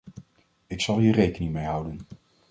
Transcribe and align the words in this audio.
Ik 0.67 0.81
zal 0.81 0.99
hier 0.99 1.13
rekening 1.13 1.53
mee 1.53 1.65
houden. 1.65 1.99